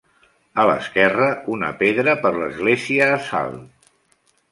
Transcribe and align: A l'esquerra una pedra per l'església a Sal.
A 0.61 0.63
l'esquerra 0.69 1.27
una 1.55 1.69
pedra 1.81 2.15
per 2.23 2.31
l'església 2.37 3.11
a 3.17 3.21
Sal. 3.27 3.55